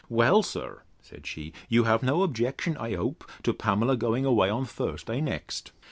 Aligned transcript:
Well, 0.09 0.41
sir, 0.41 0.81
said 1.03 1.27
she, 1.27 1.53
you 1.69 1.83
have 1.83 2.01
no 2.01 2.23
objection, 2.23 2.75
I 2.75 2.95
hope, 2.95 3.23
to 3.43 3.53
Pamela's 3.53 3.97
going 3.99 4.25
away 4.25 4.49
on 4.49 4.65
Thursday 4.65 5.21
next? 5.21 5.71